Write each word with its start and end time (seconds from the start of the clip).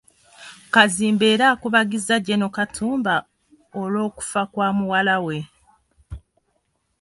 Kazimba 0.73 1.25
era 1.33 1.45
akubagizza 1.53 2.15
General 2.27 2.51
Katumba 2.57 3.13
olw'okufa 3.81 4.41
kwa 4.51 4.67
muwala 4.77 5.15
we. 5.25 5.37